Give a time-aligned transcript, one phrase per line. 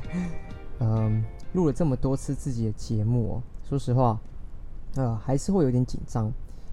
[0.80, 4.20] 嗯，录了这么多次自己的节目哦，说实话，
[4.96, 6.26] 呃，还是会有点紧张，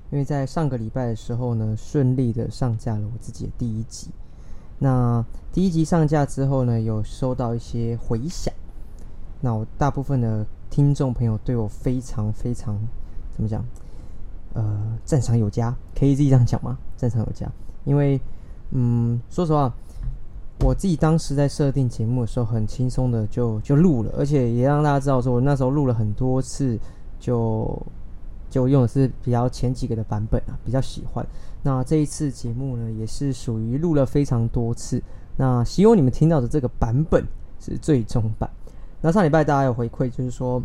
[0.09, 4.09] 因为在上个礼拜的时候呢，顺利的上架了我自己的第一集。
[4.79, 5.23] 那
[5.53, 8.53] 第一集上架之后呢，有收到一些回响。
[9.39, 12.77] 那我大部分的听众朋友对我非常非常
[13.31, 13.63] 怎么讲？
[14.53, 16.77] 呃，赞赏有加，可以自己这样讲吗？
[16.97, 17.49] 赞赏有加，
[17.85, 18.19] 因为
[18.71, 19.71] 嗯，说实话。
[20.63, 26.77] 我自己当时在设定节目的时候，很轻松的就就录了，而且也让大家知道说，我那时候录了很多次，
[27.19, 27.77] 就
[28.47, 31.25] 就用的是比较前几个的版本啊，比较喜欢。
[31.63, 35.01] 那这一次节目呢，也是属于录了非常多次。
[35.35, 37.25] 那希望你们听到的这个版本
[37.59, 38.47] 是最终版。
[39.01, 40.61] 那上礼拜大家有回馈，就是说，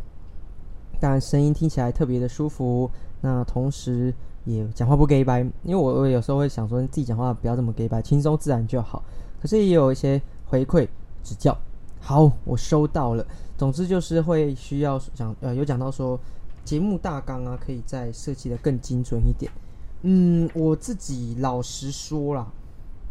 [1.01, 2.91] 当然声音听起来特别的舒服，
[3.23, 4.13] 那同时
[4.45, 9.03] 也讲话不 gay 白，因为我我有时候会想说，自己讲话不要这么 gay 白，轻松自然就好。
[9.41, 10.87] 可是也有一些回馈
[11.23, 11.57] 指教，
[12.01, 13.27] 好，我收到了。
[13.59, 16.19] 总之就是会需要讲，呃，有讲到说
[16.65, 19.51] 节目大纲啊，可以再设计的更精准一点。
[20.03, 22.47] 嗯，我自己老实说啦，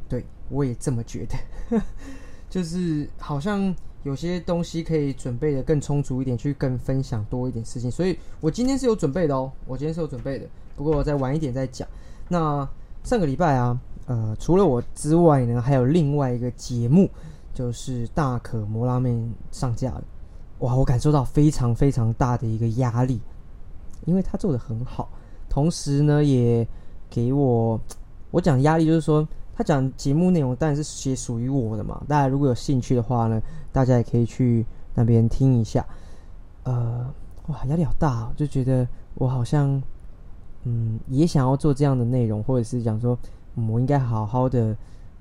[0.08, 1.82] 对我也这么觉得，
[2.50, 7.90] 就是好像有些东西可以准备的更充足一点，去更分享多一点事情。
[7.90, 11.88] 所以我今天是有准备的哦，我今天是有准备的，不过我再晚一点再讲。
[12.30, 12.68] 那
[13.04, 13.80] 上个礼拜啊。
[14.08, 17.10] 呃，除了我之外呢，还有另外一个节目，
[17.56, 20.04] 就是大可摩拉面上架了。
[20.60, 23.20] 哇，我感受到非常非常大的一个压力，
[24.06, 25.10] 因为他做的很好，
[25.50, 26.68] 同时呢，也
[27.10, 27.82] 给我
[28.30, 32.00] 我讲压力，就是说他讲节目内容当然是写属于我的嘛。
[32.08, 34.64] 大家如果有兴趣的话呢，大家也可以去
[34.94, 35.84] 那边听一下。
[36.62, 37.12] 呃，
[37.48, 39.82] 哇，压力好大，就觉得我好像
[40.64, 43.18] 嗯也想要做这样的内容，或者是讲说。
[43.56, 44.76] 我应该好好的、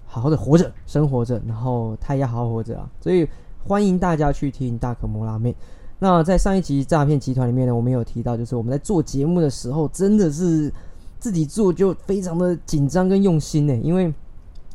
[0.06, 2.90] 好好的活着、生活着，然后他也要好好活着啊！
[3.00, 3.28] 所以
[3.66, 5.54] 欢迎大家去听大可摩拉妹。
[6.00, 10.70] 那在上一集诈骗集团里面呢，我们有提到，就是我们在做节目的时候，真的是
[11.18, 13.74] 自己做就非常的紧张跟用心呢。
[13.76, 14.12] 因为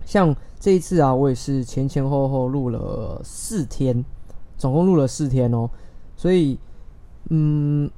[0.06, 4.04] 像这一次啊，我也是前前后后录了四天，
[4.58, 5.70] 总共录了四天哦。
[6.16, 6.58] 所以，
[7.30, 7.90] 嗯，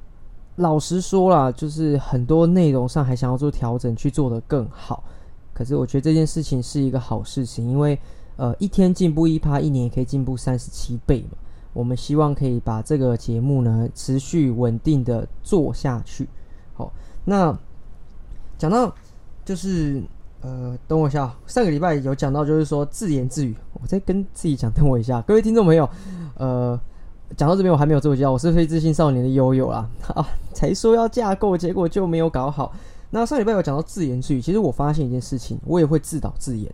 [0.56, 5.02] 老实说啦，就是很多内容上还想要做调整，去做得更好。
[5.54, 7.98] 可是我觉得这件事情是一个好事情，因为
[8.36, 11.36] 呃一天进步一趴，一年也可以进步三十七倍嘛。
[11.74, 16.28] 我们希望可以把这个节目呢持续稳定的做下去。
[16.74, 16.92] 好，
[17.24, 17.56] 那
[18.58, 18.94] 讲到
[19.44, 20.02] 就是
[20.42, 25.88] 呃等我一下，上个礼拜有讲到就是说自言自语，我在跟自己讲，等我一下，各位听众朋友，
[26.36, 26.78] 呃
[27.36, 32.72] 讲到这边我还没有自我介绍，我是非自信少年的悠悠啦，啊才说要架构，结果就没有搞好。
[33.14, 36.72] 那上礼拜有讲到自言自语，其实我发现一件事情，我也会自导自演。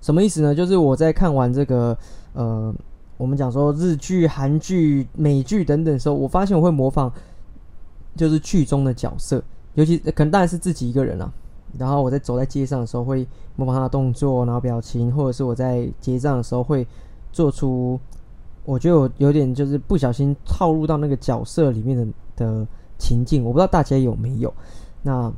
[0.00, 0.52] 什么意思呢？
[0.52, 1.96] 就是我在看完这个
[2.32, 2.74] 呃，
[3.16, 7.12] 我们讲说日剧、韩剧、美剧等等的时候，我发现我会模仿，
[8.16, 9.40] 就是剧中的角色，
[9.74, 11.32] 尤其可能当然是自己一个人啊。
[11.78, 16.84] 然后我在走在街上的时候，会模仿他的动作，然后表情，或者是我在结账的时候会
[17.30, 17.96] 做出，
[18.64, 22.66] 我觉得我有点就是不小心套入到那个角色里面的的
[22.98, 23.44] 情境。
[23.44, 24.52] 我不知道大家有没有
[25.02, 25.32] 那。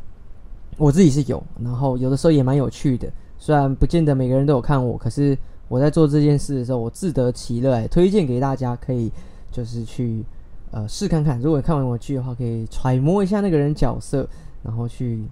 [0.82, 3.08] 我自己是有，然后有的时候也蛮有趣的。
[3.38, 5.38] 虽然不见得每个人都有看我，可是
[5.68, 7.86] 我在做这件事的时候，我自得其乐。
[7.86, 9.08] 推荐给大家，可以
[9.52, 10.24] 就是去
[10.72, 11.40] 呃试看看。
[11.40, 14.28] 如果看完我剧的话，可以揣摩一下那个人角色，
[14.64, 15.22] 然后去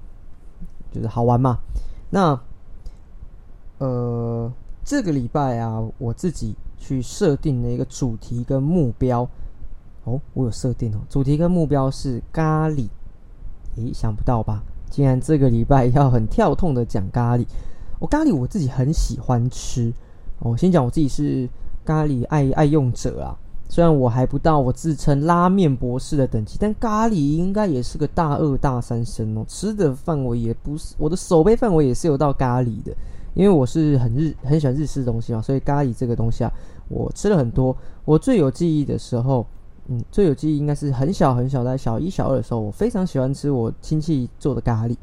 [0.93, 1.59] 就是好玩嘛。
[2.10, 2.41] 那
[3.78, 4.53] 呃
[4.84, 9.28] 这个礼拜啊，我自己去设定了一个主题跟目标。
[10.05, 12.87] 哦，我有设定哦，主题跟目标是咖喱。
[13.74, 14.63] 诶，想不到吧？
[14.91, 17.47] 竟然这个礼拜要很跳痛的讲咖喱，
[18.01, 19.92] 我咖喱我自己很喜欢吃。
[20.41, 21.48] 我先讲我自己是
[21.84, 23.39] 咖喱爱爱用者啊，
[23.69, 29.45] 虽然我还不到我自称拉面博士的等级，但咖喱应该也是个大二大三生哦。
[29.47, 32.93] 吃的范围也不是我的手背范围也是有到咖喱的，
[33.34, 36.53] 因为我是很日很喜欢日式东西嘛，所以咖喱这个东西啊，
[36.89, 37.77] 我吃了很多。
[38.04, 39.47] 我最有记忆的时候。
[39.92, 44.97] 嗯，最有记忆应该是很小很小，在小一、小二的时候，我非常喜欢吃我亲戚做的咖喱。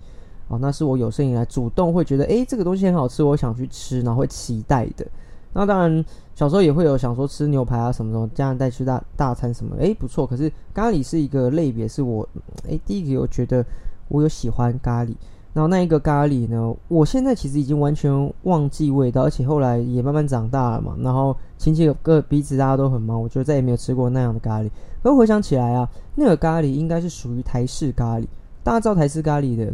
[0.48, 5.06] 哦，那是我有生以来主动会觉得，哎，这个东西很好吃，我想去吃，然后会期待的。
[5.52, 6.06] 那当然，
[6.36, 10.26] 小时候也会有想说吃牛排啊什么什么，家人带去大大餐什么，哎，不错。
[10.26, 12.26] 可是咖喱是一个类别，是我，
[12.70, 13.66] 哎，第一个我觉得
[14.08, 15.14] 我有喜欢咖喱。
[15.58, 20.96] 然后那一个咖喱呢，我现在其实已经完全忘记味道，而且后来也慢慢长大了嘛。
[21.02, 24.70] 然后亲戚各彼此大家都很忙，我就再也没有吃过那样的咖喱。
[25.02, 28.28] 可回想起来啊，那个咖喱应该是属于台式咖喱。
[28.64, 29.74] 大家知道台式咖喱的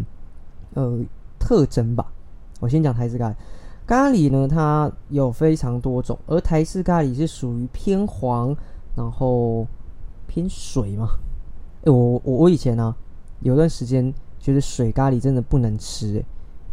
[0.76, 0.98] 呃
[1.38, 2.06] 特征吧？
[2.62, 3.34] 我先讲台式咖喱。
[3.86, 8.56] 咖喱呢，它有非常多种，而台式咖喱是属于偏黄，
[8.96, 9.68] 然后
[10.28, 11.10] 偏水嘛。
[11.84, 12.96] 哎，我我我以前呢，
[13.42, 14.14] 有段时间
[14.44, 16.22] 觉得水咖喱真的不能吃，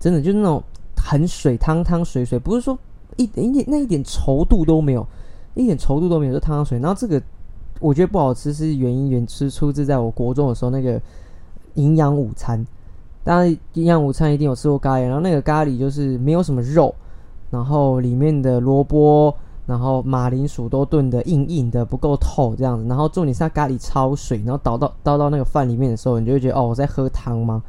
[0.01, 0.61] 真的就是那种
[0.97, 2.77] 很水汤汤水水，不是说
[3.17, 5.07] 一点点那一点稠度都没有，
[5.55, 6.81] 一点稠度都没有，就汤汤水。
[6.81, 7.23] 然后这个
[7.79, 11.01] 我觉得不好吃，是原因原吃出自在我国中的时候那个
[11.75, 12.67] 营养午餐。
[13.23, 16.93] 当然，营养午餐一定有吃过咖喱，然后那个咖喱就是没有什么肉，
[17.51, 19.33] 然后里面的萝卜，
[19.71, 22.85] 然后马铃薯都炖的硬硬的，不够透这样子。
[22.89, 27.63] 然后重点是它咖喱超水，然后倒到倒到那个饭里面的时候，你就会觉得哦，我在喝汤吗？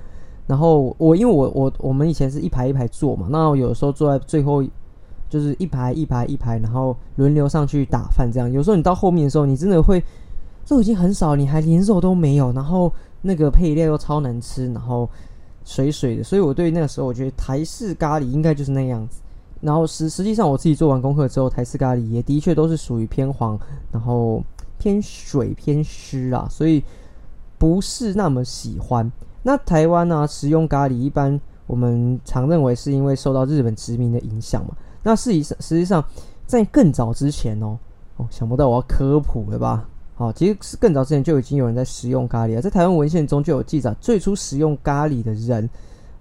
[0.48, 4.64] 然后我因为我我我们以前是一排一排坐嘛，那我有时候坐在最后
[5.30, 8.52] 就是一排一排一排，然后轮流上去打饭这样。
[8.52, 10.04] 有时候你到后面的时候，你真的会
[10.68, 15.08] 肉已经很少，你还连肉都没有，然后那个配料又超难吃，然后。
[15.64, 19.21] 水水的，所以我对那个时候，我觉得台式咖喱应该就是那样子。
[19.62, 23.58] 然后实实际上我自己做完功课之后，台式咖喱也的确都是属于偏黄，
[23.92, 24.44] 然后
[24.78, 26.84] 偏水偏湿啊，所以
[27.58, 29.10] 不是那么喜欢。
[29.44, 34.76] 那台湾呢，食用咖喱一般我们常认为是因为受到日本殖民的影响嘛。
[35.04, 36.04] 那事实上，实际上
[36.46, 37.78] 在更早之前哦，
[38.18, 39.88] 哦，想不到我要科普了吧？
[40.18, 45.68] 哦，其实是更早之前就已经有人在食用咖喱了，在台湾文献中就有记载，最初食用咖喱的人，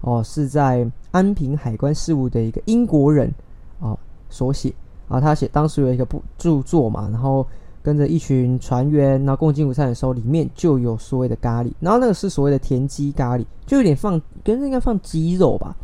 [0.01, 3.33] 哦，是在安平海关事务的一个英国人，
[3.79, 3.97] 哦
[4.29, 4.73] 所写，
[5.07, 7.45] 啊，他写当时有一个部著作嘛，然后
[7.83, 15.75] 跟着一群船员，然后共进午餐的时候，里面就有所谓的咖喱，然后那个是所谓的田鸡咖喱，就有点放，跟应该放鸡肉吧。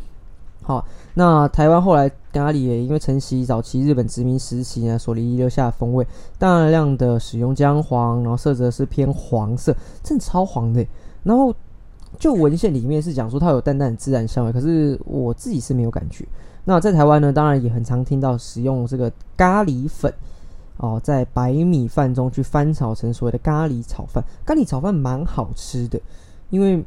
[0.63, 6.05] 好，那台湾后来咖喱也因为承袭早期日本殖民时期呢所遗留下的风味，
[6.37, 10.85] 大量的使用姜黄，然后色泽是偏黄色，真的超黄的。
[11.23, 11.53] 然后
[12.17, 16.25] 就文献里面是讲说它有淡淡的自然香味，可是我自己是没有感觉。
[16.65, 20.13] 那在台湾呢，当然也很常听到使用这个咖喱粉
[20.77, 25.99] 哦，在白米饭中去翻炒成所谓的咖喱炒饭，咖喱炒饭蛮好吃的，
[26.49, 26.83] 因为。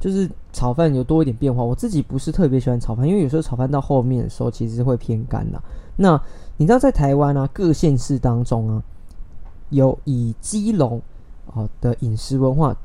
[0.00, 5.58] 就是炒饭有多一点变化，我自己不是特别喜欢炒饭，因为有时候炒饭到后面的时候其实会偏干的。
[5.96, 6.20] 那
[6.58, 8.82] 你知道在台湾啊，各县市当中啊，
[9.70, 11.00] 有以基隆
[11.54, 12.76] 哦的饮食文化，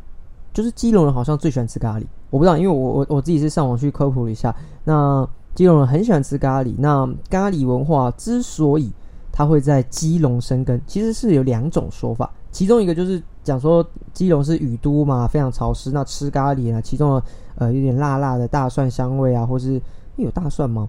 [0.60, 2.04] 就是基隆人好像最喜欢吃咖喱。
[2.30, 4.54] 我不知道，因为我我我自己是上网去科普了一下，
[4.84, 5.26] 那
[5.56, 6.76] 基隆人很喜欢吃咖喱。
[6.80, 8.92] 那咖喱文化之所以
[9.32, 13.24] 它会在基隆生根，其实是有两种说法，其中一个就是。
[13.42, 13.84] 讲说
[14.14, 15.90] 基隆是雨都嘛，非常潮湿。
[15.92, 17.24] 那吃咖喱啊，其中的
[17.56, 19.82] 呃有点辣辣的大蒜香味啊，或是
[20.18, 20.88] 有大蒜吗？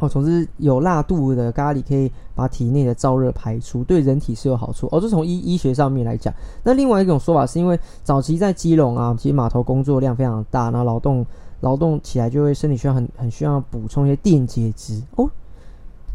[0.00, 4.88] 哦，总之有辣度的咖喱可以把体内的燥热排出，对人体是有好处。
[4.90, 6.34] 哦，这从医医学上面来讲。
[6.64, 11.24] 那另外一种说法是因为早期在基隆啊，其实码头工作量非常大，那劳动
[11.60, 15.30] 劳动起来就会身体需要很很需要补充一些电解质哦，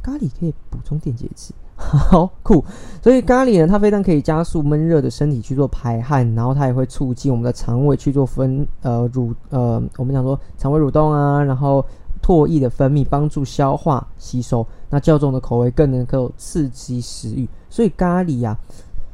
[0.02, 1.54] 咖喱可以补充电解质。
[1.78, 2.64] 好酷，
[3.04, 11.86] 所以咖喱呢，它非常可以加速闷热的身体去做排汗，然后它也会促进我们的肠胃去做分呃蠕呃，我们讲说肠胃蠕动啊，然后
[12.26, 14.66] 唾液的分泌，帮助消化吸收。
[14.90, 18.58] 那较重的口味更能够刺激食欲，所以咖喱呀，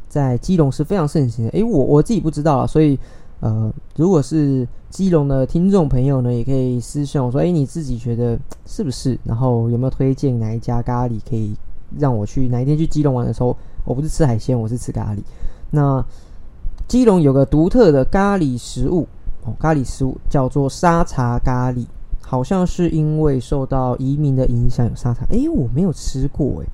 [0.08, 1.52] 在基隆是非常盛行的。
[1.52, 2.98] 诶，我我自己不知道啊，所以
[3.42, 9.20] 呃，如果是基隆的听众朋友呢，也可以私信我说，诶，你自己觉得是不是？
[9.26, 11.54] 然后有没有推荐哪一家咖喱可以？
[12.00, 13.54] 让我去哪一天去基隆玩的时候，
[13.84, 15.20] 我不是吃海鲜，我是吃咖喱。
[15.72, 16.02] 那
[16.88, 19.06] 基隆有个独特的咖喱食物
[19.44, 21.86] 哦，咖喱食物叫做沙茶咖喱，
[22.32, 25.26] 好像是因为受到移民的影响有沙茶。
[25.32, 26.68] 诶，我没有吃过诶。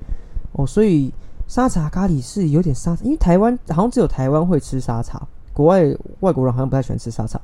[0.52, 1.12] 哦，所以
[1.48, 5.20] 沙茶咖喱是有点沙茶，因为台湾好像只有台湾会吃沙茶，
[5.52, 5.84] 国外
[6.20, 7.40] 外国人好像不太喜欢吃沙茶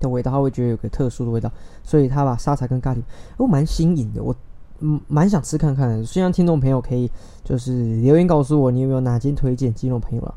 [0.00, 1.50] 的味道，他会觉得有个特殊的味道，
[1.82, 2.98] 所以他把沙茶跟咖喱，
[3.38, 4.36] 哦，蛮新颖的，我。
[4.82, 6.04] 嗯，蛮想吃看看的。
[6.06, 7.10] 希望听众朋友可以
[7.44, 10.34] 就是留言告诉我，你有没有哪间推荐听众朋友了。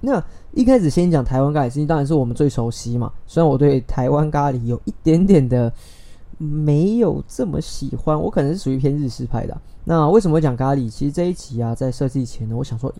[0.00, 3.12] 那一开始先讲台湾咖喱，因为当然是我们最熟悉嘛。
[3.26, 5.70] 虽然我对台湾咖喱有一点点的
[6.42, 9.54] 没有这么喜欢，我可能是属于偏日式派的。
[9.84, 10.88] 那为什么会讲咖喱？
[10.90, 12.90] 其实这一集啊，在设计前呢，我想说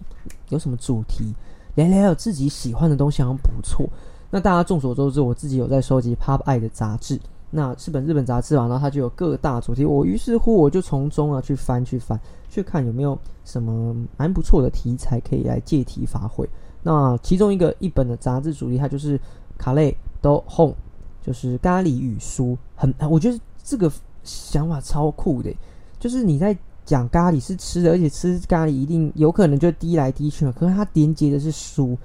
[0.50, 1.34] 有什么主题
[1.74, 3.88] 聊聊自己喜欢的东西，好像不错。
[4.30, 7.18] 那大家众所周知，我自己有在收集 Pop 爱的杂志。
[7.50, 9.86] 那是本日本杂志嘛，然后它就有各大主题。
[9.86, 12.20] 我于是乎我就从中啊去翻去翻
[12.50, 16.46] 去看有没有什么蛮不错的题材可以来借题发挥。
[16.82, 19.18] 那其中一个一本的杂志主题，它就是
[19.56, 20.72] 卡类都烘
[21.22, 22.56] 就是咖喱与书。
[22.76, 23.90] 很，我觉得这个
[24.24, 25.54] 想法超酷的，
[25.98, 30.52] 就是你在讲咖喱是吃的，而且吃咖喱一定有可能就滴来滴去嘛。
[30.58, 31.96] 可是它连接的是书，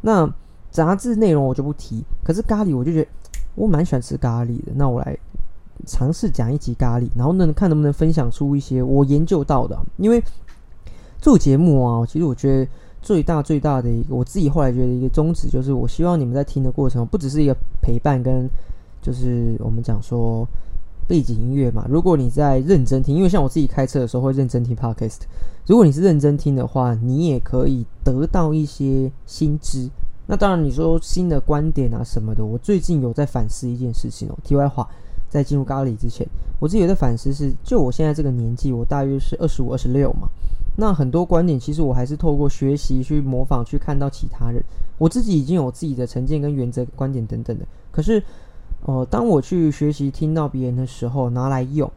[0.00, 0.28] 那
[0.70, 2.04] 杂志内容我就不提。
[2.24, 3.08] 可是咖喱我就觉得。
[3.56, 5.16] 我蛮喜欢吃咖喱的，那我来
[5.86, 9.78] 尝试讲一集咖喱，然后呢看能不能分享出一些我研究到的。
[9.96, 10.20] 因为
[11.20, 12.68] 做节目啊，其实我觉得
[13.04, 18.48] 最大最大的一个，我自己后来觉得一个宗旨就是，我希望你们在听的过程，不只是一个陪伴跟，
[19.02, 20.48] 就是我们讲说
[21.06, 21.84] 背景音乐嘛。
[21.86, 25.18] 如果你在认真听，因为像我自己开车的时候会认真听 podcast，
[25.66, 29.90] 如果你是认真听的话，你也可以得到一些新知。
[30.26, 34.38] 那当然，你说新的观点啊什么的，我最近有在反思一件事情哦。
[34.42, 34.88] 题外话，
[35.28, 36.26] 在进入咖喱之前，
[36.58, 40.26] 我自己有在反思是，就我现在这个年纪，我大约是二十五、二十六嘛。
[40.76, 44.62] 那很多观点，其实我还是透过学习去模仿，去看到其他人。
[44.98, 47.64] 我自己已经有自己的成见跟原则、观点等等的。
[47.90, 48.22] 可是，
[48.82, 51.90] 呃，当我去学习听到别人的时候，拿来用。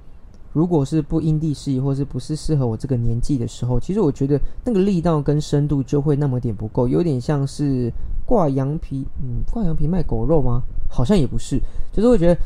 [0.53, 7.91] 如果是不因地适宜，或是不是适合我这个年纪的时候，其实我觉得那个力道跟深度就会那么点不够，有点像是
[8.25, 10.63] 挂羊皮，嗯，挂羊皮卖狗肉吗？
[10.89, 11.59] 好像也不是，
[11.93, 12.41] 就是会觉得，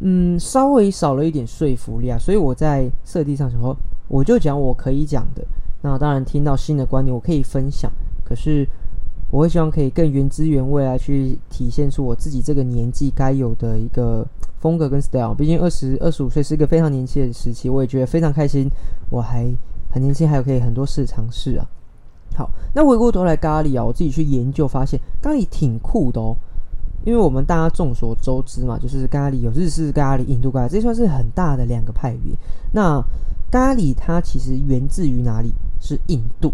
[0.00, 2.18] 嗯，稍微少了一点说服力啊。
[2.18, 3.74] 所以我在设计上时候，
[4.10, 5.42] 我就讲我可以讲的，
[5.80, 7.90] 那当然听到新的观点我可以分享，
[8.22, 8.68] 可是
[9.30, 14.26] 我会希望可以更原汁原味来去体现出我自己这个年纪该有的一个。
[14.60, 18.70] 风格跟 style，毕竟二十二十五岁是一个非常年轻的时期，我也觉得非常开心。
[19.08, 19.50] 我还
[19.90, 21.64] 很年轻，还有可以很多事尝试啊。
[22.36, 26.36] 好，那回过头来咖喱啊，我自己去研究发现咖喱挺酷的哦。
[27.06, 32.36] 因为我们大家众所周知嘛，就是咖喱有日式咖喱、印度咖喱，这算是很大的两个派别。
[32.74, 33.02] 那
[33.50, 35.52] 咖喱它其实源自于哪里？
[35.80, 36.52] 是印度。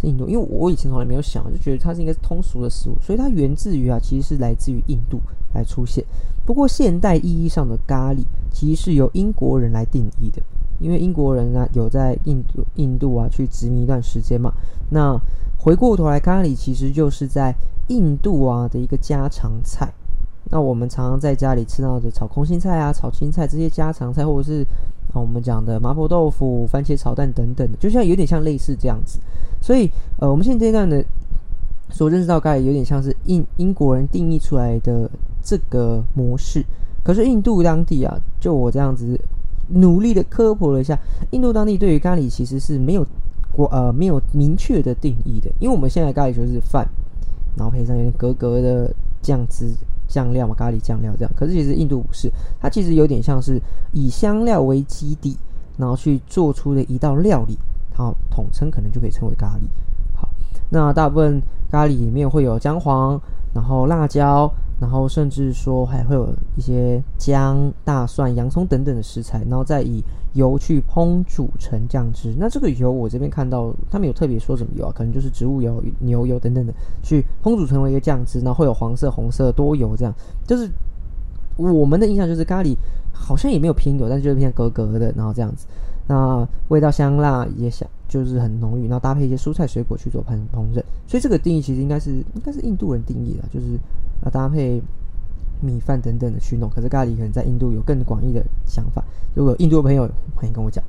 [0.00, 5.20] 是印度，因为我以前从来没有想，就觉得它是应该是通俗的食物，所以它源自于啊，其实是来自于印度
[5.54, 6.04] 来出现。
[6.44, 10.42] 不过现代意义上的咖喱，其实是由英国人来定义的，
[10.80, 14.52] 因为英国人呢有在印度印度啊去殖民一段时间嘛。
[14.90, 15.18] 那
[15.56, 17.54] 回过头来，咖喱其实就是在
[17.88, 19.92] 印度啊的一个家常菜。
[20.50, 24.66] 那我们常常在家里吃到的炒空心菜啊、炒青菜这些家常菜，或者是
[25.12, 29.18] 啊我们讲的麻婆豆腐、番茄炒蛋等等的，就像有点像类似这样子。
[29.60, 31.04] 所以，呃，我们现阶段的
[31.90, 35.08] 所认识到，咖喱有点像是印英国人定义出来的
[35.42, 36.64] 这个模式。
[37.02, 39.18] 可是印度当地啊，就我这样子
[39.68, 40.98] 努力的科普了一下，
[41.30, 43.06] 印度当地对于咖喱其实是没有
[43.52, 45.50] 国呃没有明确的定义的。
[45.60, 46.86] 因为我们现在咖喱就是饭，
[47.56, 48.92] 然后配上有点格格的
[49.24, 49.74] 酱汁
[50.06, 51.32] 酱料嘛，咖喱酱料这样。
[51.34, 53.58] 可是其实印度不是，它其实有点像是
[53.92, 55.36] 以香料为基底，
[55.78, 57.58] 然后去做出的一道料理。
[57.94, 59.66] 好，统称可能就可以称为咖喱。
[60.14, 60.28] 好，
[60.68, 61.40] 那大部分
[61.70, 63.20] 咖喱里面会有姜黄，
[63.54, 70.02] 然后辣椒，然后甚至说还会有一些姜、大蒜、洋葱等等的食材，然后再以
[70.34, 72.34] 油去烹煮成酱汁。
[72.38, 74.92] 那这个油我这边看到他们有特别说什么油啊？
[74.94, 76.72] 可能就是植物油、牛油等等的
[77.02, 80.14] 去烹煮成为一个酱汁，然后会有黄色、红色多油这样。
[80.46, 80.68] 就是
[81.56, 82.76] 我们的印象就是咖喱
[83.12, 85.66] 好像也没有偏油，但是就是偏格格的，然后这样子。
[86.06, 93.78] 那味道香辣也香，就是很浓郁，然后搭配一些蔬菜水果去做烹烹饪，所以这个定义其实应该是应该是印度人定义的，就是
[94.22, 94.82] 啊搭配
[95.60, 96.68] 米饭等等的去弄。
[96.70, 99.04] 可是咖喱可能在印度有更广义的想法。
[99.34, 100.82] 如果印度的朋友欢迎跟我讲，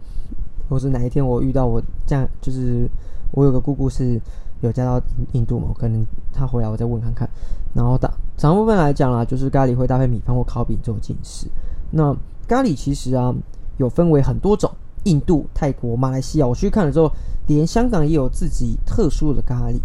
[0.70, 2.90] 或是哪一天我遇到我这样，就是
[3.32, 4.20] 我有个姑姑是
[4.62, 5.02] 有嫁到
[5.34, 7.30] 印度嘛，我可能她回来我再问看看。
[7.74, 11.48] 然后大长部分来讲啦，就是咖喱会搭配米饭或烤饼做进食。
[11.92, 12.16] 那
[12.48, 13.34] 咖喱其实啊
[13.78, 14.72] 有分为很多种。
[15.06, 17.12] 印度、泰国、马来西亚，我去看了之后，
[17.46, 19.80] 连香港也有自己特殊的咖喱。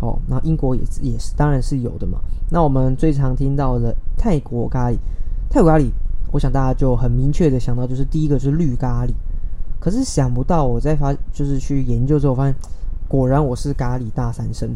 [0.00, 2.18] 好，那英国也也是，当然是有的嘛。
[2.50, 4.96] 那我们最常听到的泰国咖喱，
[5.50, 5.90] 泰国咖喱，
[6.32, 9.10] 我想大家就很明确的想到，就是第一个是绿咖喱。
[9.78, 12.54] 可是想不到，我在发就是去研究之后，发现
[13.06, 14.70] 果然我是咖喱大三生。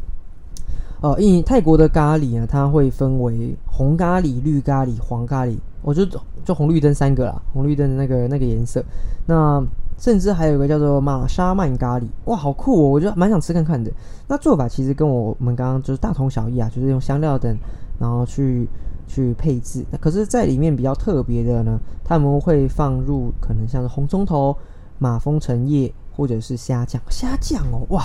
[1.00, 6.05] 呃，因为泰国的咖喱呢，它会分为红咖喱、绿咖喱、黄咖喱，我就
[6.45, 8.83] 就红绿灯三个啦，红绿灯的那个那个颜色。
[9.26, 9.62] 那
[9.97, 12.88] 甚至还有一个叫做玛莎曼咖喱，哇，好酷哦！
[12.88, 13.93] 我觉得蛮想吃看看的。
[14.26, 17.57] 那做法其实跟我们刚刚就是大同小异啊，就是用香料等，
[18.00, 18.69] 然后去
[19.07, 19.85] 去配置。
[19.93, 24.57] 那可是，在里面比较特别的呢，他们会放入可能像是红葱头、
[24.99, 27.00] 马蜂橙叶或者是虾酱。
[27.09, 28.05] 虾酱哦，哇，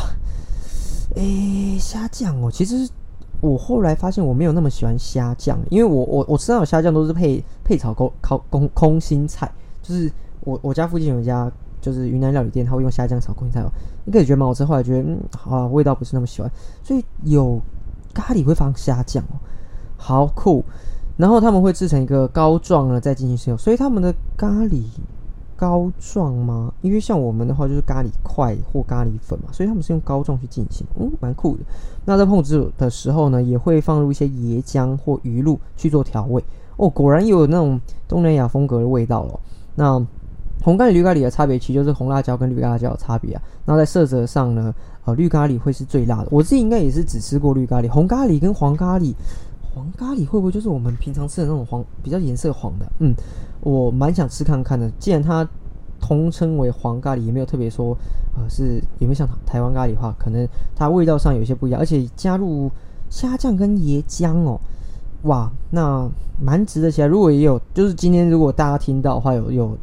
[1.16, 2.88] 诶，虾酱哦，其实
[3.42, 11.52] 我后来发现我没有那么喜欢虾酱，因为我我我吃到的虾酱都是配配炒空空空心菜，就是我我家附近有一家。
[11.82, 13.72] 就是云南料理店，他会用虾酱炒空心菜哦，
[14.04, 16.52] 一开始觉得蛮好吃，后来觉得嗯，好味道不是那么喜欢，
[16.84, 17.58] 所以有
[18.14, 19.40] 咖喱会放虾酱哦，
[19.96, 20.62] 好酷。
[21.16, 24.84] 然后他们会制成一个膏状呢，再进行使用，所以他们的咖喱
[25.60, 26.72] 膏状吗？
[26.82, 31.64] 因为像我们的话就是咖喱块或咖喱粉嘛，所以他们是用膏状去进行，嗯，蛮酷的。
[32.06, 36.42] 那在烹制的时候呢，也会放入一些椰浆或鱼露去做调味。
[36.78, 39.40] 哦，果然有那种东南亚风格的味道了。
[39.76, 40.02] 那
[40.64, 43.42] 红咖喱、绿咖喱的差别，其实就是红辣椒跟绿辣椒的差别啊。
[43.66, 44.74] 那在色泽上呢，
[45.04, 46.30] 呃，绿咖喱会是最辣的。
[46.32, 49.14] 我自己应该也是只吃过绿咖喱，红咖喱跟黄咖喱，
[49.80, 52.86] 黄咖喱会不会就是我们平常吃的那种黄，比较颜色黄的？
[53.00, 53.16] 嗯，
[53.62, 54.92] 我蛮想吃看看的。
[55.00, 55.48] 既然它
[56.02, 57.96] 通称为黄咖喱，也没有特别说，
[58.36, 60.46] 呃，是有没有像台湾咖喱的话，可能
[60.76, 62.70] 它味道上有些不一样，而且加入
[63.10, 64.60] 虾酱跟椰浆哦，
[65.24, 66.10] 哇，那
[66.42, 67.08] 蛮值得起来。
[67.08, 69.78] 如果也有，就是今天如果大家听到的话，有有。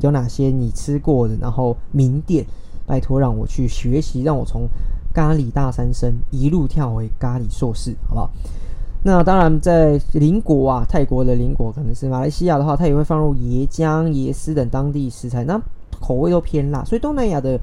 [0.00, 1.36] 有哪些你吃过的？
[1.38, 2.46] 然后名店，
[2.86, 4.66] 拜托让我去学习，让我从
[5.12, 8.30] 咖喱大三生一路跳回咖喱硕士，好不好？
[9.04, 15.60] 那当然，在邻国啊，泰国的邻国可能是马来西亚的话，它也会放入椰浆、椰丝等当地食材，那
[16.00, 17.58] 口味都偏辣，所以东南亚的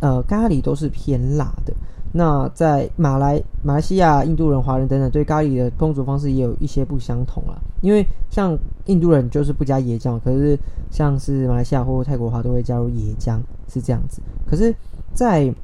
[0.00, 1.74] 呃咖喱都是偏辣的。
[2.12, 7.60] 那在马来马来西亚、印度人、华人等等，对咖喱的烹煮方式也有一些不相同了。
[7.82, 10.58] 因为像印度人就是不加椰浆，可是
[10.90, 13.38] 像是马来西亚或泰国的话，都会加入椰浆，
[13.72, 14.20] 是这样子。
[14.44, 14.74] 可是，
[15.14, 15.54] 在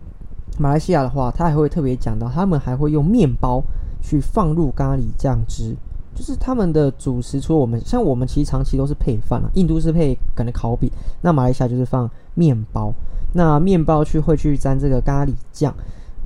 [0.58, 3.60] 马来西亚的话，他还会特别讲到，他们还会用面包
[4.06, 5.74] 去放入咖喱酱汁，
[6.14, 7.40] 就是他们的主食。
[7.40, 10.88] 除了我们，像我们其实长期都是配饭啊，印度是配可能烤饼，
[11.20, 12.92] 那马来西亚就是放面包，
[13.32, 15.74] 那面包去会去沾这个咖喱酱。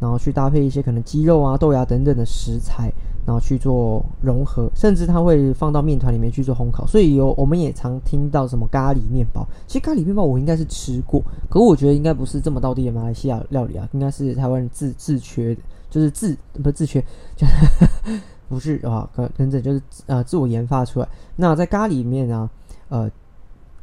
[0.01, 2.91] 然后去搭配一些可能鸡肉啊、豆芽等等的食材，
[3.27, 6.87] 然后去做融合，甚至它会放到面团里面去做烘烤。
[6.87, 9.47] 所以有我们也常听到什么咖喱面包。
[9.67, 15.61] 其实咖喱面包我应该是吃过，可我觉得应该不是这么到地的马来西亚料理啊，应该是台湾自自缺的，
[15.91, 17.05] 就是自不自缺，
[17.37, 21.09] 就是 不是啊，跟跟着就是呃自我研发出来。
[21.37, 22.49] 那在咖喱里面呢，
[22.89, 23.11] 呃，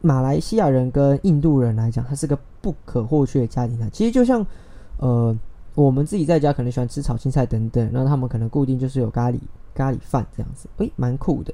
[0.02, 3.89] 马来西亚人跟印度人来讲，它是个不可或缺的家庭菜。
[3.91, 4.43] 其实就像
[4.98, 5.38] 呃。
[5.76, 9.38] 我们自己在家可能喜欢吃炒青菜等等，那他们可能固定就是有咖喱
[9.76, 11.54] 咖喱饭这样子，诶，蛮酷的。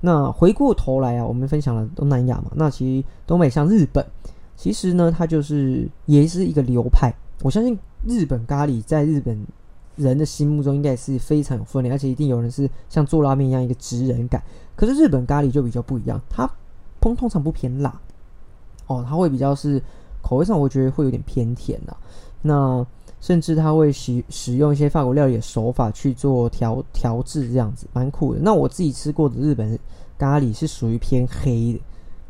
[0.00, 4.06] 那回过头来啊，我们分享了东南亚嘛，那其实东北像日本，
[4.54, 7.12] 其实呢它就是也是一个流派。
[7.42, 9.44] 我相信日本咖喱在日本
[9.96, 14.42] 人的心目中应该是非常有分量，而且一定有人是像做拉面一样一个直人感。
[14.74, 16.50] 可是日本咖喱就比较不一样，它
[17.00, 18.00] 通通常不偏辣
[18.86, 19.80] 哦，它会比较是
[20.22, 21.94] 口味上我觉得会有点偏甜呐。
[22.42, 22.84] 那
[23.20, 28.40] 甚至他会使使用一些法国料理的手法去做调调制，这样子蛮酷的。
[28.42, 29.78] 那我自己吃过的日本
[30.18, 31.80] 咖喱是属于偏黑的，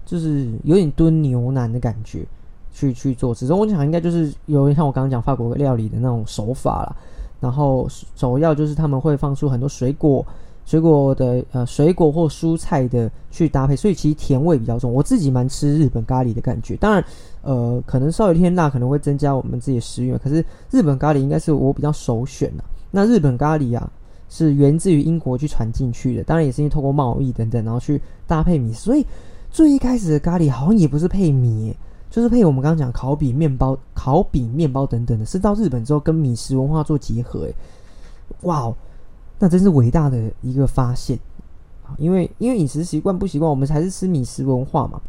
[0.04, 2.24] 就是有点炖牛腩的感觉
[2.72, 3.34] 去去做。
[3.34, 6.96] 始终我想应该就是有点像我刚刚讲法国料理的那种手法啦。
[7.44, 10.24] 然后首要就是他们会放出很多水果。
[10.66, 14.90] 水果的呃，水果或蔬菜的去搭配，所以其实甜味比较重。
[14.90, 17.04] 我自己蛮吃日本咖喱的感觉，当然，
[17.42, 20.16] 呃，可能稍微偏辣可能会增加我们自己的食欲。
[20.16, 22.64] 可是日本咖喱应该是我比较首选的。
[22.90, 23.92] 那日本咖喱啊，
[24.30, 28.72] 是源自于英国去传进去的，当然也是因为透过贸易等等，然后去搭配米。
[28.72, 29.04] 所以
[29.50, 31.76] 最一开始的咖喱好像也不是配米，
[32.14, 37.40] 就是配我们刚刚讲烤饼、面包、烤饼、面包等等的，是到日本之后跟米食文化做结合。
[37.40, 37.54] 诶，
[38.42, 38.76] 哇哦！
[39.40, 41.18] 那真是伟大的一个发现
[41.84, 41.90] 啊！
[41.98, 45.00] 因为因为饮食习惯不习惯，我们还是吃米食文化嘛。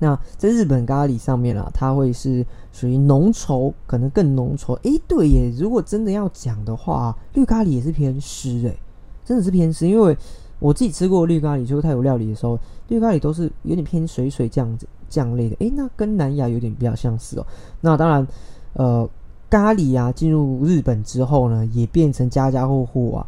[0.00, 4.72] 那在日本咖喱上面啊，它会是属于浓稠，可能更浓稠。
[4.82, 5.54] 诶，对耶！
[5.56, 8.76] 如果真的要讲的话，绿咖喱也是偏湿诶，
[9.24, 9.86] 真的是偏湿。
[9.86, 10.18] 因为
[10.58, 15.56] 我自己吃过绿咖喱，就是泰国料理的时候，绿咖喱都是有点偏水水这样子酱类的。
[15.60, 17.46] 诶，那跟南亚有点比较相似哦。
[17.82, 18.26] 那当然，
[18.72, 19.06] 呃，
[19.50, 23.26] 咖喱啊，进入日本之后呢，也变成家家户户啊。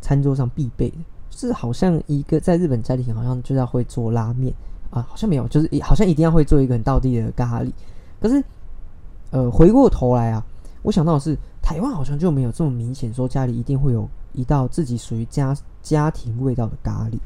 [0.00, 0.96] 餐桌上必备的，
[1.30, 4.54] 是好像一个在日本家庭好像就要会做拉面
[4.90, 7.70] 啊，好像没有，就是好像一定要会做一个很道地的咖喱。
[8.20, 8.42] 可是，
[9.30, 10.44] 呃，回过头来啊，
[10.82, 17.18] 我想到的是台湾好像就没有这么明显说家里一定会有一道自己属于家家庭味道的咖喱。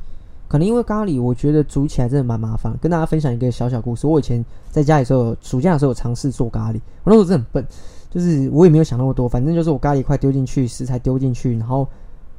[0.48, 2.76] 可能因为咖喱，我觉得煮起来真的蛮麻烦。
[2.80, 7.66] 跟大家分享一个小小故事，我以前在家里时候，暑假的时候尝试做咖喱，我那时候真的很笨，
[8.10, 11.86] 就是我也没有想那么多，反正就是我咖喱块丢进去，食材丢进去，然后。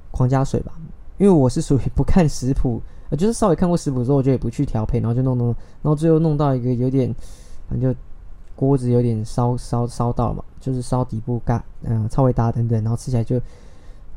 [0.10, 0.72] 狂加水吧，
[1.18, 7.14] 因为我是属于不看食谱，呃，就是稍微看过食谱之后，我就也不去调配，然后就弄弄，然后最后弄到一个有点，
[7.70, 8.00] 反正就
[8.56, 13.40] 锅子有点烧烧烧到嘛，就是烧底部咖，嗯，超微大等等，然后吃起来就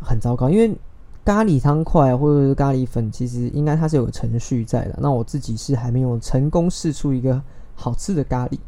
[0.00, 0.48] 很糟糕。
[0.48, 0.74] 因为
[1.24, 4.98] 咖喱汤块或者是咖喱粉，其实应该它是有个程序在的。
[5.00, 7.40] 那我自己是还没有成功试出一个
[7.74, 8.59] 好吃的咖喱，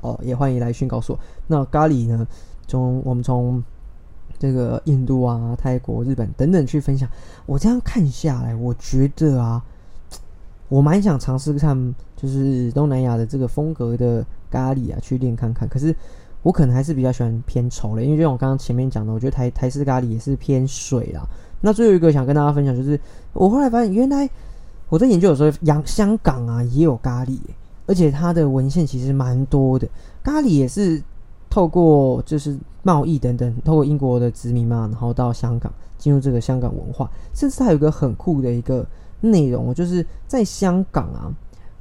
[0.00, 1.18] 哦，也欢迎来讯告诉我。
[1.46, 2.26] 那咖喱呢，
[2.66, 3.62] 从我们从。
[4.38, 7.08] 这个印度啊、泰国、日本等等去分享，
[7.46, 9.64] 我这样看下来，我觉得啊，
[10.68, 15.66] 我蛮想尝试看，就是东南亚的这个风格的咖喱啊，去练看看。
[15.66, 15.96] 可是
[16.42, 21.26] 我可能还是比较喜欢偏稠的，因为就像我刚刚前面讲的，我觉得台台式咖喱也是偏水啦。
[21.60, 22.98] 那最后一个想跟大家分享，就是
[23.32, 24.28] 我后来发现，原来
[24.88, 27.38] 我在研究的时候，洋香港啊也有咖喱，
[27.86, 29.88] 而且它的文献其实蛮多的。
[30.22, 31.02] 咖喱也是
[31.48, 37.10] 透过就是贸易等等，透过英国的殖民嘛，然后到香港进入这个香港文化。
[37.34, 38.86] 甚至它有个很酷的一个
[39.20, 41.32] 内容，就是在香港啊，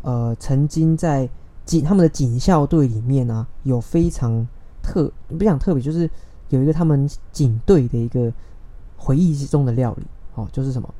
[0.01, 1.29] 呃，曾经在
[1.65, 4.47] 警他们的警校队里面啊，有非常
[4.81, 6.09] 特不讲特别，就是
[6.49, 8.31] 有一个他们警队的一个
[9.05, 10.93] 回忆中的料理哦，就是什么？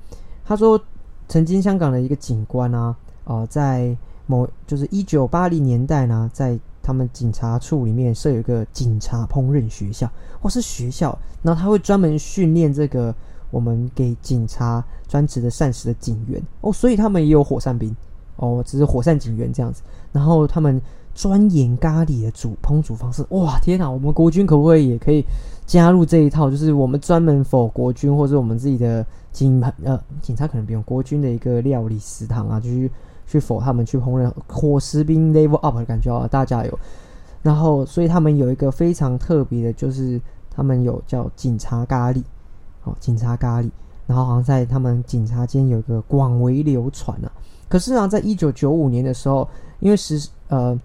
[0.45, 0.79] 他说。
[1.27, 10.07] 曾经香港的一个警官啊，呃，在某就是一九八零年代呢，在他们警察处里面设有一个警察烹饪学校，
[10.39, 13.11] 或是学校，然后他会专门训练这个
[13.49, 17.91] 我们给警察专职的膳食的警员哦，所以他们也有火山兵
[18.35, 20.79] 哦，只是火山警员这样子，然后他们
[21.15, 25.25] 钻研咖喱的煮烹煮方式，哇，天哪，我们国军可不可以也可以
[25.65, 26.51] 加入这一套？
[26.51, 29.03] 就是我们专门否国军或者我们自己的。
[29.35, 32.89] 警呃，警察可能不用国军的一个料理食堂啊，就去
[33.27, 36.79] 去否他们去烹饪火食兵 level up 的感觉啊，大家有。
[37.41, 42.23] 然后，所以他们有一个非常特别的，就是他们有叫警察咖喱，
[42.85, 43.69] 哦，警察咖喱。
[44.07, 47.29] 然后好像在他们警察间有一个广为流传啊。
[47.67, 49.45] 可是啊，在一九九五年的时候，
[49.81, 50.79] 因为实呃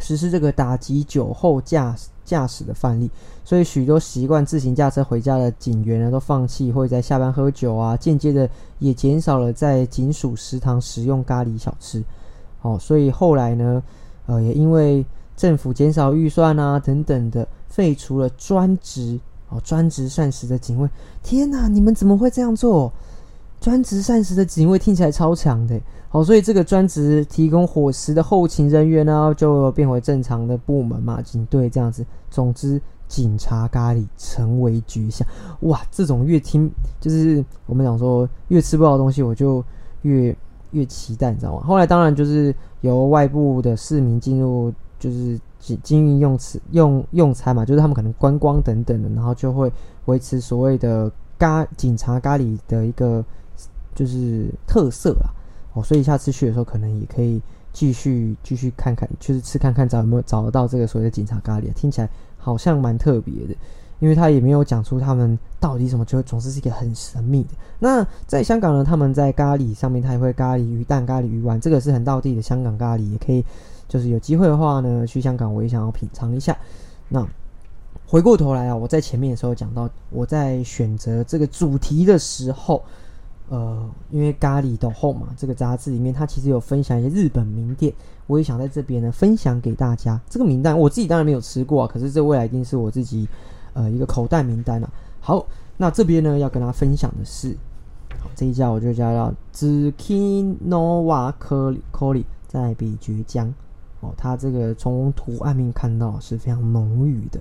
[0.00, 1.94] 实施这个打击酒后驾。
[2.24, 3.10] 驾驶的范例，
[3.44, 12.02] 所以许多习惯自行驾车回家的警员呢，都放弃或者在下班喝酒啊，间接的也减少了在警署食堂食用咖喱小吃。
[12.62, 13.82] 哦，所以后来呢，
[14.24, 15.04] 呃，也因为
[15.36, 20.88] 政府减少预算啊等等的，废除了专职哦专职膳食的警卫。
[21.22, 22.90] 天哪，你们怎么会这样做？
[23.64, 25.80] 专职膳食的警卫听起来超强的。
[26.10, 32.04] 好，所以这个专职提供伙食的后勤人员呢，就变回正常的部门嘛，警队这样子。
[32.30, 35.26] 总之，警察咖喱成为绝响。
[35.60, 39.64] 哇，这种越听就是我们讲说越吃不到东西，我就
[40.02, 40.36] 越
[40.72, 41.62] 越期待，你知道吗？
[41.66, 49.72] 后来当然就是由外部的市民进入，就是经经营用词用用餐嘛，就是他们可能观光等等的，然后就会
[50.04, 53.24] 维持所谓的咖警察咖喱的一个
[53.94, 55.30] 就是特色啦。
[55.74, 63.54] 哦，所以下次去的时候，可能也可以继续继续看看，就是吃看看找有没有找得到这个所谓的警察咖喱，听起来好像蛮特别的，
[63.98, 67.48] 因为他也没有讲出他们到底什么，就总是是一个很神秘的。
[67.80, 73.44] 那在香港呢，他们在咖喱上面，他也会咖喱鱼蛋、咖喱鱼丸，这个是很道地的香港咖喱，也可以
[73.88, 76.56] 就是有机会的话呢，去香港我也想要品尝一下。
[77.08, 77.26] 那
[78.06, 82.80] 回过头来啊，我在前面的时候讲到，我在选择这个主题的时候。
[83.50, 87.92] 呃，因为咖喱的后嘛，这个杂志里面它其实有分享一些日本名店，
[88.26, 90.18] 我也想在这边呢分享给大家。
[90.30, 93.28] 这个名单我自己当然没有吃过啊，可是这未来一定是我自己
[93.74, 94.90] 呃一个口袋名单了。
[95.20, 95.44] 好，
[95.76, 97.54] 那这边呢要跟大家分享的是，
[98.34, 101.34] 这一家我就叫叫 Zukinowa
[101.92, 103.52] Curry，在比绝江
[104.00, 107.38] 哦，它这个从图案面看到是非常浓郁的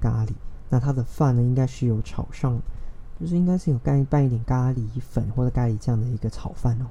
[0.00, 0.30] 咖喱，
[0.68, 2.60] 那它的饭呢应该是有炒上。
[3.18, 6.86] 就是应该是有干拌一点咖喱粉或者咖喱酱的一个炒饭哦，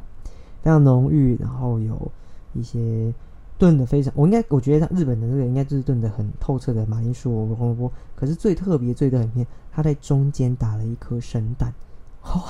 [0.62, 2.12] 非常浓郁，然后有
[2.54, 3.14] 一些
[3.58, 11.74] 炖的非常，我应该我觉得它日本的这个应该就是炖的很透彻的马铃薯红萝卜，可是最特别最的很面，它在中间打了一颗生蛋，
[12.24, 12.44] 哇，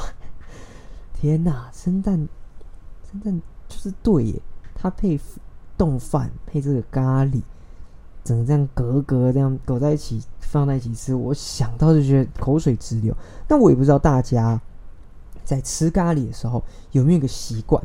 [1.13, 2.27] 天哪，生蛋，
[3.11, 4.41] 生蛋就是对耶，
[4.73, 5.19] 它配
[5.77, 7.41] 冻饭配这个咖喱。
[8.25, 13.15] 整个这样格格这样搞在一起放在一起吃，我想到就觉得口水直流。
[13.47, 14.59] 但我也不知道大家
[15.43, 16.61] 在吃咖喱的时候
[16.91, 17.81] 有没有个习惯，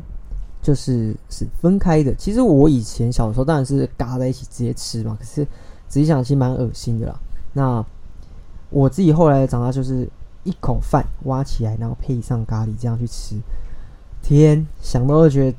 [0.61, 2.13] 就是是分开的。
[2.15, 5.45] 其实我以前小时候当然是嘎在一起直接吃嘛，可是
[5.87, 7.19] 仔细想其实蛮恶心的啦。
[7.53, 7.85] 那
[8.71, 10.09] 我自己后来长大就是
[10.43, 13.35] 一口饭挖起来，然后配上咖喱这样去吃，
[14.23, 15.57] 天想到就觉得。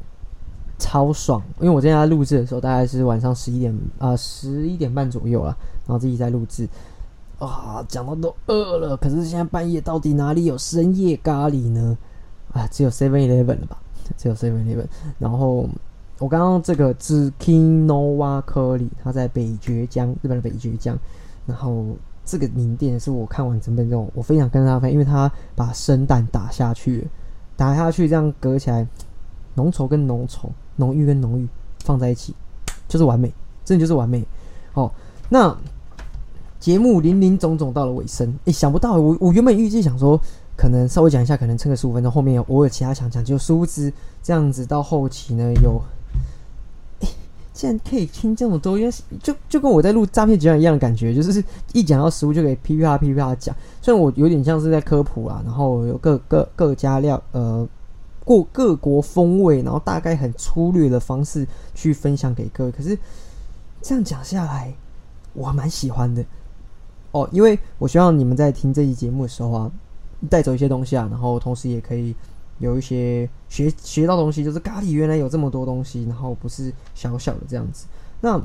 [0.83, 6.69] 超爽，因为我今天在录制的时候大概是晚上十一点啊十一点半左右了，然后自己在录制，
[7.39, 8.97] 啊，讲到都饿了。
[8.97, 11.97] 可是现在半夜到底哪里有深夜咖喱呢？
[12.53, 13.79] 啊，只有 Seven Eleven 了吧？
[14.17, 14.87] 只有 Seven Eleven。
[15.21, 15.69] 然后
[16.19, 20.99] 我刚刚这个 Zukinowa 咖喱它在北绝江，日本的北绝江。
[21.47, 21.87] 然后
[22.25, 27.07] 这个名店是我看完整本之后，我非常跟大家分享，因为它把生蛋打下去，
[27.57, 28.85] 打下去这样隔起来，
[29.55, 30.49] 浓稠跟浓稠。
[30.77, 31.47] 浓郁跟浓郁
[31.85, 32.35] 放在一起，
[32.89, 33.33] 就是完美，
[33.65, 34.25] 真的就是完美。
[34.73, 34.95] 好，
[35.29, 35.57] 那
[36.59, 40.19] 节目林林总总到了尾声，诶，想不到我我原本预计想说，
[40.57, 45.83] 可能稍微讲一下，可能撑个十五分钟，后面我有其他想讲，就殊不知这样子到后期呢，有，
[47.53, 57.69] 竟然可以听这么多，因为就就跟我在录诈骗集团一样的感觉，就是一讲到食物就可以噼噼啪噼噼啪讲，虽然我有点像是在科普啊，然后有各各各家料呃。
[58.25, 62.71] 过各国风味，然后大概很粗略的方式去分享给各位。
[62.71, 62.97] 可是
[63.81, 64.73] 这样讲下来，
[65.33, 66.25] 我蛮喜欢的
[67.11, 69.73] 哦，因为我希望你们在听这期节目的时候啊，
[70.31, 72.15] 带走一些东西啊，然后同时也可以
[72.59, 77.87] 有一些学学到东西，就是咖喱原来有这么多东西，然后不是小小的这样子。
[78.21, 78.41] 那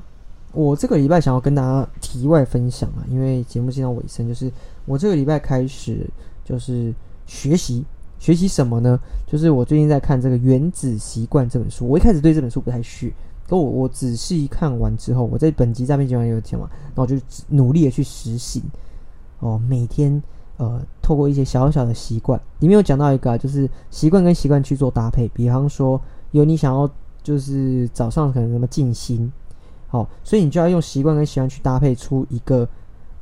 [0.53, 4.51] 我这个礼拜想要跟大家题外分享啊，因为节目进到尾声，就是
[4.85, 6.09] 我这个礼拜开始
[6.43, 6.91] 就是
[7.27, 7.85] 学习。
[8.19, 8.99] 学习什么呢？
[9.25, 11.87] 就是我最近在看这个《原子习惯》这本书。
[11.87, 13.13] 我一开始对这本书不太屑，
[13.47, 17.15] 可我我仔细看完之后，我在本集诈骗集团有讲嘛，然后就
[17.49, 18.61] 努力的去实行。
[19.39, 20.21] 哦，每天
[20.57, 25.27] 呃，透过一些小小的习惯，里面有讲到一个，啊，就是习惯跟习惯去做搭配。
[25.29, 26.01] 比方说，
[26.31, 26.89] 有你想要
[27.21, 29.31] 就是早上可能什么静心，
[29.87, 32.67] 好，所以你就要用习惯跟习惯去搭配出一个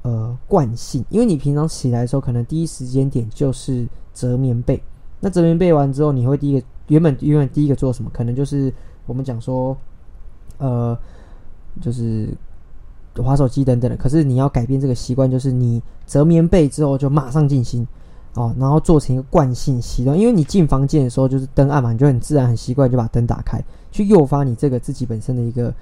[0.03, 3.85] 呃惯性，因为你平常起来的时候，可能第一时间点就是。
[4.15, 4.81] 折棉被，
[5.19, 8.09] 那折棉被完之后，你会第一个原本原本第一个做什么？
[8.13, 8.73] 可能就是
[9.05, 9.77] 我们讲说，
[10.57, 10.97] 呃，
[11.81, 12.29] 就是
[13.17, 13.97] 划手机等等的。
[13.97, 17.85] 可是你要改变这个习惯，就是你折棉被之后就马上静心
[18.35, 20.17] 哦，然后做成一个惯性习惯。
[20.17, 25.73] 因为你进房间的时候就是灯暗嘛，你就很自然很习惯就把灯打开，去诱发你这个自己本身的一个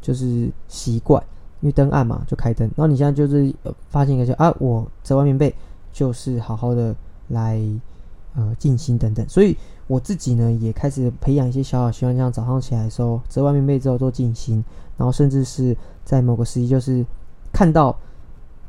[0.00, 1.22] 就是习惯。
[1.60, 2.66] 因为灯暗嘛，就开灯。
[2.74, 3.54] 然后你现在就是
[3.90, 5.54] 发现一个就啊，我折完棉被
[5.92, 6.94] 就是好好的。
[7.28, 7.60] 来，
[8.34, 9.56] 呃，静心等等，所以
[9.86, 14.64] 我自己呢也开始培养一些小小习惯，像早上起来的时候折完棉被之后做静心，
[14.96, 17.04] 然后甚至是在某个时机，就是
[17.52, 17.96] 看到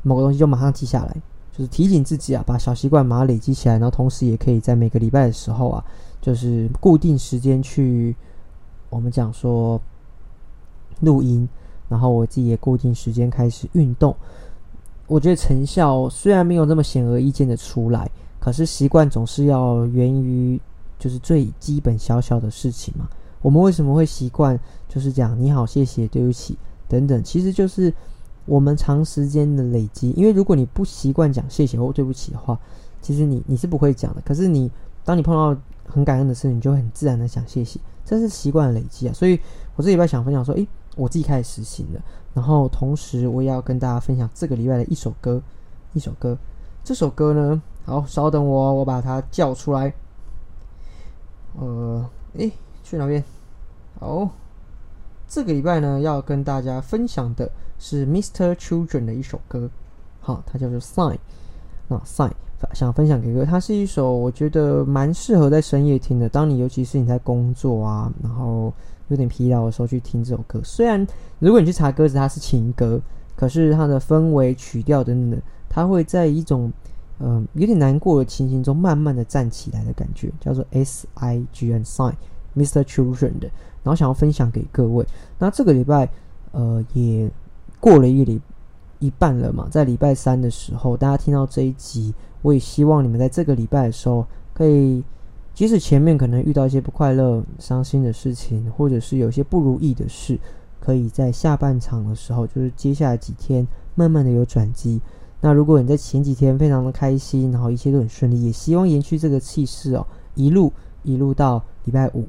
[0.02, 1.16] 某个东西就马上记下来，
[1.52, 5.84] 就是提醒自己啊，把小习惯马上累积起来，然后同时也可以在每个礼拜的时候啊，
[6.22, 8.16] 就是固定时间去
[8.90, 9.80] 我们讲说
[11.00, 11.48] 录音，
[11.88, 14.14] 然后我自己也固定时间开始运动，
[15.08, 18.10] 我觉得成效虽然没有那么显而易见的出来。
[18.44, 20.60] 可是习惯总是要源于
[21.00, 23.08] 就是最基本小小的事情嘛。
[23.42, 26.58] 我们为什么会习惯就是讲你好、谢谢、对不起
[26.90, 27.24] 等等？
[27.24, 27.94] 其实就是
[28.44, 30.12] 我们长时间的累积。
[30.12, 32.60] 因为如果你不习惯讲谢谢或对不起的话，
[33.02, 34.22] 其实你你是不会讲的。
[34.26, 34.70] 可是你
[35.06, 39.14] 当你碰到很感恩的事，你就会很自然的讲谢谢，这是习惯的累积啊。
[39.14, 39.40] 所以
[39.78, 42.02] 我这礼拜想分享说，诶，我自己开始实行了。
[42.34, 45.42] 然后同时我也要跟大家分享这个礼拜的一首歌，
[45.94, 46.38] 一首歌。
[46.84, 47.62] 这首歌呢？
[47.86, 49.94] 好，稍等我，我把它叫出来。
[51.60, 52.50] 呃，诶，
[52.82, 53.22] 去哪边？
[54.00, 54.30] 好，
[55.28, 58.56] 这个礼拜呢，要跟大家分享的是 Mr.
[58.56, 59.70] Children 的一首歌。
[60.22, 61.18] 好，它叫做 Sign。
[61.90, 62.32] 啊，Sign，
[62.74, 66.30] 想分享给各位，它是一首我觉得蛮适合在深夜听的。
[66.30, 68.74] 当你尤其是你在工作啊，然后
[69.10, 70.62] 有点疲劳的时候去听这首歌。
[70.64, 71.06] 虽然
[71.40, 73.02] 如果你去查歌词，它是情歌，
[73.36, 76.72] 可是它的氛围、曲调等等的，它会在一种。
[77.26, 82.84] 嗯，有点难过的情形中，慢慢的站起来的感觉，叫做 S I G N Sign，Mr.
[82.84, 83.48] Children 的，
[83.82, 85.06] 然后想要分享给各位。
[85.40, 86.10] 那这个礼拜，
[86.52, 87.32] 呃，也
[87.80, 88.42] 过了一礼
[89.00, 95.02] 一半了嘛，在礼拜三的时候，大家听到这一集，我也希望你们在这个礼拜的时候，可以，
[95.54, 100.38] 即使前面可能遇到一些不快乐、伤心的事情，或者是有些不如意的事，
[100.82, 105.00] 可以在下半场的时候，就是接下来几天，慢慢的有转机。
[105.46, 110.72] 那如果你在前几天非常的开心，然后一切都很顺利，也希望延续这个气势哦，一路
[111.04, 112.20] 一路到礼拜五，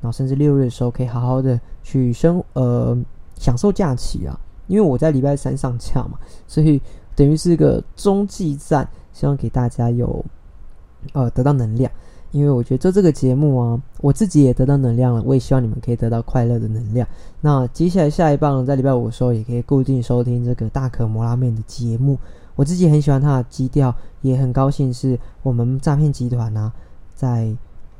[0.00, 2.96] 然后甚至六日的时候，可以好好的去生呃
[3.36, 4.40] 享受假期啊。
[4.68, 6.12] 因为我在礼拜三上架嘛，
[6.46, 6.80] 所以
[7.14, 10.24] 等于是个中继站，希望给大家有
[11.12, 11.92] 呃得到能量。
[12.30, 17.06] 因为我觉得做这个节目啊，我自己也得到能量了，我也希望你们可以得到快乐的能量。
[17.42, 22.16] 那接下来下一棒在礼拜五的时候，也可以固定收听这个大可摩拉面的节目。
[22.54, 26.72] 我自己很喜欢他的基调，也很高兴是我们诈骗集团呢
[27.14, 27.50] 在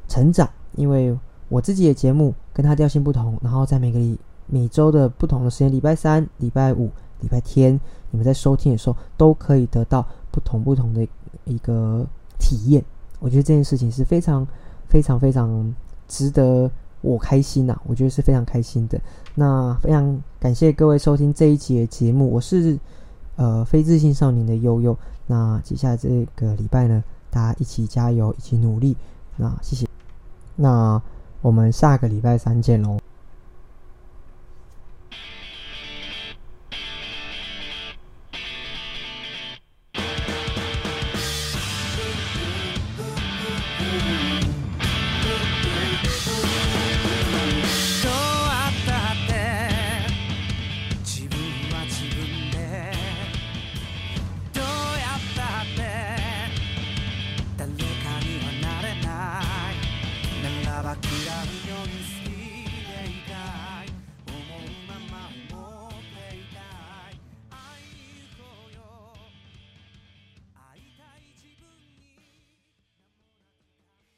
[0.08, 3.98] 成长，因为我自己的节目跟他调性不同，然后在每个
[4.46, 11.06] 每周的不同的时间，礼拜三、礼拜五、礼拜天，你们在收听的时候都可以得到不同不同的
[11.44, 12.06] 一个
[12.38, 12.84] 体验。
[13.20, 14.46] 我觉得这件事情是非常
[14.88, 15.74] 非常非常
[16.08, 19.00] 值得我开心呐，我觉得是非常开心的。
[19.34, 22.78] 那非常感谢各位收听这一集的节目，我是。
[23.36, 28.96] 呃，非自信少年的悠悠，那接下来这个礼拜呢，大家一起加油，一起努力，
[29.36, 29.86] 那谢谢，
[30.56, 31.00] 那
[31.40, 32.98] 我们下个礼拜三见喽。